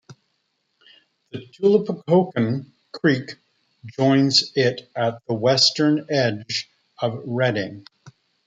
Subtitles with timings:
[1.31, 3.33] The Tulpehocken Creek
[3.85, 7.85] joins it at the western edge of Reading.